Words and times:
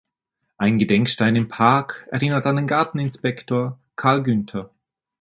Ein 0.57 0.79
Gedenkstein 0.79 1.35
im 1.35 1.47
Park 1.47 2.07
erinnert 2.11 2.47
an 2.47 2.55
den 2.55 2.65
Garteninspektor 2.65 3.79
Carl 3.95 4.23
Günther. 4.23 4.71